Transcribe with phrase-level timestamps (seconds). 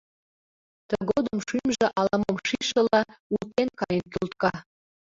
[0.89, 3.01] Тыгодым шӱмжӧ, ала-мом шижшыла,
[3.35, 4.51] утен каен кӱлтка.